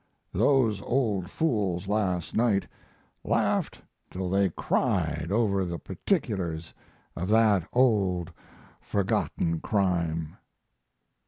Those 0.33 0.81
old 0.81 1.29
fools 1.29 1.87
last 1.87 2.35
night 2.35 2.65
laughed 3.23 3.79
till 4.09 4.31
they 4.31 4.49
cried 4.49 5.27
over 5.31 5.63
the 5.63 5.77
particulars 5.77 6.73
of 7.15 7.29
that 7.29 7.67
old 7.71 8.31
forgotten 8.81 9.59
crime. 9.59 10.37